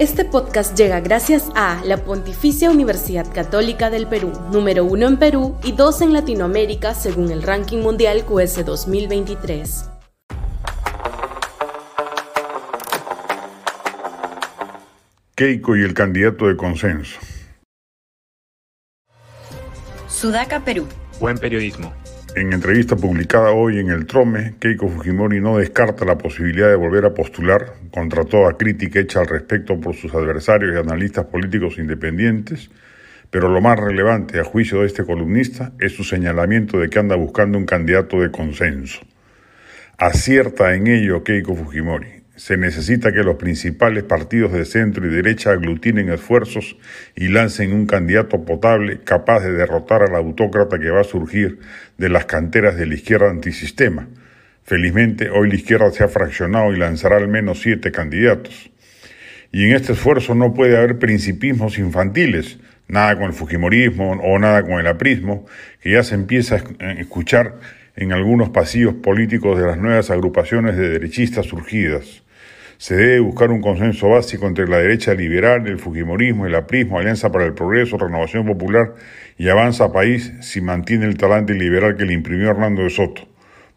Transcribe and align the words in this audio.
Este 0.00 0.24
podcast 0.24 0.76
llega 0.76 0.98
gracias 0.98 1.52
a 1.54 1.80
la 1.84 1.98
Pontificia 1.98 2.68
Universidad 2.68 3.32
Católica 3.32 3.90
del 3.90 4.08
Perú, 4.08 4.32
número 4.50 4.84
uno 4.84 5.06
en 5.06 5.18
Perú 5.18 5.56
y 5.62 5.70
dos 5.70 6.00
en 6.00 6.12
Latinoamérica 6.12 6.94
según 6.94 7.30
el 7.30 7.44
ranking 7.44 7.78
mundial 7.78 8.24
QS 8.24 8.64
2023. 8.64 9.88
Keiko 15.36 15.76
y 15.76 15.84
el 15.84 15.94
candidato 15.94 16.48
de 16.48 16.56
consenso. 16.56 17.20
Sudaca, 20.08 20.64
Perú. 20.64 20.88
Buen 21.20 21.38
periodismo. 21.38 21.92
En 22.36 22.52
entrevista 22.52 22.96
publicada 22.96 23.52
hoy 23.52 23.78
en 23.78 23.90
el 23.90 24.06
Trome, 24.06 24.54
Keiko 24.58 24.88
Fujimori 24.88 25.40
no 25.40 25.58
descarta 25.58 26.04
la 26.04 26.18
posibilidad 26.18 26.68
de 26.68 26.74
volver 26.74 27.04
a 27.04 27.14
postular 27.14 27.74
contra 27.92 28.24
toda 28.24 28.56
crítica 28.56 28.98
hecha 28.98 29.20
al 29.20 29.28
respecto 29.28 29.80
por 29.80 29.94
sus 29.94 30.12
adversarios 30.12 30.74
y 30.74 30.78
analistas 30.78 31.26
políticos 31.26 31.78
independientes, 31.78 32.70
pero 33.30 33.48
lo 33.48 33.60
más 33.60 33.78
relevante 33.78 34.40
a 34.40 34.44
juicio 34.44 34.80
de 34.80 34.86
este 34.86 35.04
columnista 35.04 35.74
es 35.78 35.94
su 35.94 36.02
señalamiento 36.02 36.80
de 36.80 36.90
que 36.90 36.98
anda 36.98 37.14
buscando 37.14 37.56
un 37.56 37.66
candidato 37.66 38.20
de 38.20 38.32
consenso. 38.32 39.02
Acierta 39.96 40.74
en 40.74 40.88
ello 40.88 41.22
Keiko 41.22 41.54
Fujimori 41.54 42.23
se 42.36 42.56
necesita 42.56 43.12
que 43.12 43.22
los 43.22 43.36
principales 43.36 44.02
partidos 44.02 44.52
de 44.52 44.64
centro 44.64 45.06
y 45.06 45.10
derecha 45.10 45.52
aglutinen 45.52 46.10
esfuerzos 46.10 46.76
y 47.14 47.28
lancen 47.28 47.72
un 47.72 47.86
candidato 47.86 48.44
potable 48.44 49.00
capaz 49.04 49.40
de 49.40 49.52
derrotar 49.52 50.02
al 50.02 50.16
autócrata 50.16 50.78
que 50.78 50.90
va 50.90 51.02
a 51.02 51.04
surgir 51.04 51.60
de 51.96 52.08
las 52.08 52.24
canteras 52.24 52.76
de 52.76 52.86
la 52.86 52.94
izquierda 52.94 53.30
antisistema. 53.30 54.08
Felizmente, 54.64 55.30
hoy 55.30 55.48
la 55.48 55.54
izquierda 55.54 55.90
se 55.92 56.02
ha 56.02 56.08
fraccionado 56.08 56.72
y 56.72 56.76
lanzará 56.76 57.18
al 57.18 57.28
menos 57.28 57.60
siete 57.60 57.92
candidatos. 57.92 58.70
Y 59.52 59.66
en 59.66 59.76
este 59.76 59.92
esfuerzo 59.92 60.34
no 60.34 60.54
puede 60.54 60.76
haber 60.76 60.98
principismos 60.98 61.78
infantiles, 61.78 62.58
nada 62.88 63.14
con 63.14 63.26
el 63.26 63.32
Fujimorismo 63.32 64.10
o 64.10 64.38
nada 64.40 64.62
con 64.62 64.80
el 64.80 64.86
aprismo, 64.88 65.46
que 65.80 65.92
ya 65.92 66.02
se 66.02 66.16
empieza 66.16 66.56
a 66.80 66.92
escuchar 66.92 67.60
en 67.96 68.12
algunos 68.12 68.50
pasillos 68.50 68.94
políticos 68.94 69.58
de 69.58 69.66
las 69.66 69.78
nuevas 69.78 70.10
agrupaciones 70.10 70.76
de 70.76 70.88
derechistas 70.88 71.46
surgidas. 71.46 72.22
Se 72.76 72.96
debe 72.96 73.20
buscar 73.20 73.50
un 73.50 73.60
consenso 73.60 74.08
básico 74.08 74.46
entre 74.46 74.66
la 74.66 74.78
derecha 74.78 75.14
liberal, 75.14 75.66
el 75.68 75.78
fujimorismo, 75.78 76.46
el 76.46 76.54
aprismo, 76.54 76.98
Alianza 76.98 77.30
para 77.30 77.46
el 77.46 77.54
Progreso, 77.54 77.96
Renovación 77.96 78.46
Popular 78.46 78.94
y 79.38 79.48
Avanza 79.48 79.92
País 79.92 80.32
si 80.40 80.60
mantiene 80.60 81.06
el 81.06 81.16
talante 81.16 81.54
liberal 81.54 81.96
que 81.96 82.04
le 82.04 82.14
imprimió 82.14 82.50
Hernando 82.50 82.82
de 82.82 82.90
Soto. 82.90 83.28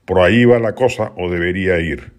Por 0.03 0.19
ahí 0.19 0.45
va 0.45 0.59
la 0.59 0.73
cosa 0.73 1.13
o 1.15 1.29
debería 1.29 1.79
ir. 1.79 2.16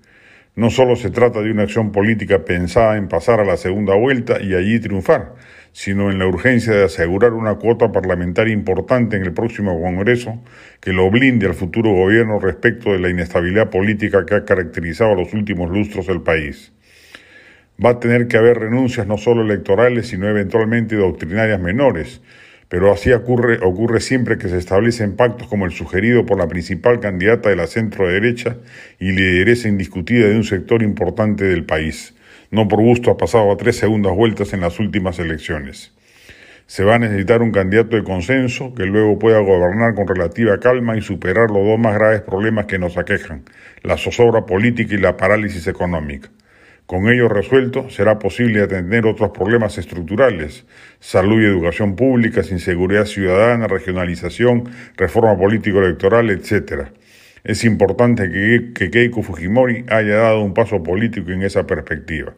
No 0.58 0.70
solo 0.70 0.96
se 0.96 1.10
trata 1.10 1.40
de 1.40 1.52
una 1.52 1.62
acción 1.62 1.92
política 1.92 2.44
pensada 2.44 2.96
en 2.96 3.06
pasar 3.06 3.38
a 3.38 3.44
la 3.44 3.56
segunda 3.56 3.94
vuelta 3.94 4.42
y 4.42 4.54
allí 4.54 4.80
triunfar, 4.80 5.36
sino 5.70 6.10
en 6.10 6.18
la 6.18 6.26
urgencia 6.26 6.72
de 6.72 6.82
asegurar 6.82 7.32
una 7.34 7.54
cuota 7.54 7.92
parlamentaria 7.92 8.52
importante 8.52 9.16
en 9.16 9.22
el 9.22 9.32
próximo 9.32 9.80
Congreso 9.80 10.42
que 10.80 10.92
lo 10.92 11.08
blinde 11.12 11.46
al 11.46 11.54
futuro 11.54 11.92
gobierno 11.92 12.40
respecto 12.40 12.90
de 12.90 12.98
la 12.98 13.08
inestabilidad 13.08 13.70
política 13.70 14.26
que 14.26 14.34
ha 14.34 14.44
caracterizado 14.44 15.14
los 15.14 15.32
últimos 15.32 15.70
lustros 15.70 16.08
del 16.08 16.22
país. 16.22 16.72
Va 17.78 17.90
a 17.90 18.00
tener 18.00 18.26
que 18.26 18.36
haber 18.36 18.58
renuncias 18.58 19.06
no 19.06 19.16
solo 19.16 19.42
electorales, 19.42 20.08
sino 20.08 20.26
eventualmente 20.26 20.96
doctrinarias 20.96 21.60
menores, 21.60 22.20
pero 22.68 22.92
así 22.92 23.12
ocurre, 23.12 23.58
ocurre 23.62 24.00
siempre 24.00 24.38
que 24.38 24.48
se 24.48 24.58
establecen 24.58 25.16
pactos 25.16 25.48
como 25.48 25.66
el 25.66 25.72
sugerido 25.72 26.26
por 26.26 26.38
la 26.38 26.48
principal 26.48 27.00
candidata 27.00 27.48
de 27.48 27.56
la 27.56 27.66
centro 27.66 28.08
derecha 28.08 28.56
y 28.98 29.12
lideresa 29.12 29.68
indiscutida 29.68 30.28
de 30.28 30.36
un 30.36 30.44
sector 30.44 30.82
importante 30.82 31.44
del 31.44 31.64
país 31.64 32.14
no 32.50 32.66
por 32.66 32.80
gusto 32.80 33.10
ha 33.10 33.16
pasado 33.16 33.52
a 33.52 33.56
tres 33.56 33.76
segundas 33.76 34.14
vueltas 34.14 34.52
en 34.52 34.60
las 34.60 34.80
últimas 34.80 35.18
elecciones. 35.18 35.92
Se 36.66 36.84
va 36.84 36.96
a 36.96 36.98
necesitar 36.98 37.42
un 37.42 37.50
candidato 37.50 37.96
de 37.96 38.04
consenso 38.04 38.74
que 38.74 38.84
luego 38.84 39.18
pueda 39.18 39.38
gobernar 39.40 39.94
con 39.94 40.06
relativa 40.06 40.58
calma 40.58 40.96
y 40.96 41.02
superar 41.02 41.50
los 41.50 41.66
dos 41.66 41.78
más 41.78 41.94
graves 41.94 42.22
problemas 42.22 42.66
que 42.66 42.78
nos 42.78 42.98
aquejan, 42.98 43.42
la 43.82 43.96
zozobra 43.96 44.44
política 44.44 44.94
y 44.94 44.98
la 44.98 45.16
parálisis 45.16 45.66
económica. 45.66 46.30
Con 46.88 47.06
ello 47.06 47.28
resuelto, 47.28 47.90
será 47.90 48.18
posible 48.18 48.62
atender 48.62 49.04
otros 49.04 49.32
problemas 49.32 49.76
estructurales, 49.76 50.64
salud 51.00 51.42
y 51.42 51.44
educación 51.44 51.96
pública, 51.96 52.40
inseguridad 52.50 53.04
ciudadana, 53.04 53.66
regionalización, 53.66 54.70
reforma 54.96 55.36
político-electoral, 55.36 56.30
etc. 56.30 56.86
Es 57.44 57.64
importante 57.64 58.30
que, 58.30 58.88
Keiko 58.90 59.22
Fujimori 59.22 59.84
haya 59.90 60.16
dado 60.16 60.40
un 60.40 60.54
paso 60.54 60.82
político 60.82 61.30
en 61.30 61.42
esa 61.42 61.66
perspectiva. 61.66 62.32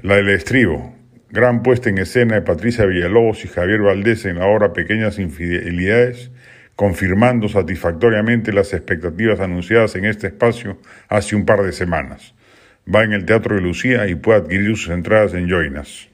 La 0.00 0.14
del 0.14 0.28
estribo, 0.28 0.94
gran 1.28 1.64
puesta 1.64 1.90
en 1.90 1.98
escena 1.98 2.36
de 2.36 2.42
Patricia 2.42 2.86
Villalobos 2.86 3.44
y 3.44 3.48
Javier 3.48 3.80
Valdés 3.80 4.26
en 4.26 4.38
la 4.38 4.46
obra 4.46 4.72
Pequeñas 4.72 5.18
Infidelidades, 5.18 6.30
confirmando 6.76 7.48
satisfactoriamente 7.48 8.52
las 8.52 8.72
expectativas 8.74 9.40
anunciadas 9.40 9.96
en 9.96 10.04
este 10.04 10.28
espacio 10.28 10.78
hace 11.08 11.34
un 11.34 11.44
par 11.44 11.64
de 11.64 11.72
semanas. 11.72 12.37
Va 12.92 13.04
en 13.04 13.12
el 13.12 13.26
Teatro 13.26 13.56
de 13.56 13.60
Lucía 13.60 14.06
y 14.08 14.14
puede 14.14 14.38
adquirir 14.38 14.76
sus 14.76 14.88
entradas 14.88 15.34
en 15.34 15.46
Joinas. 15.46 16.08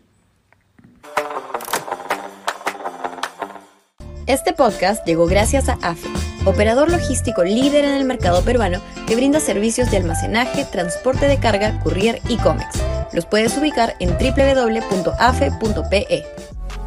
Este 4.27 4.53
podcast 4.55 5.07
llegó 5.07 5.27
gracias 5.27 5.69
a 5.69 5.75
AFE, 5.83 6.09
operador 6.47 6.91
logístico 6.91 7.45
líder 7.45 7.85
en 7.85 7.93
el 7.95 8.05
mercado 8.05 8.43
peruano 8.43 8.81
que 9.07 9.15
brinda 9.17 9.39
servicios 9.39 9.91
de 9.91 9.99
almacenaje, 9.99 10.65
transporte 10.65 11.29
de 11.29 11.39
carga, 11.39 11.79
courier 11.81 12.21
y 12.29 12.39
cómics. 12.39 12.83
Los 13.13 13.27
puedes 13.27 13.57
ubicar 13.57 13.95
en 14.01 14.09
www.afe.pe. 14.11 15.05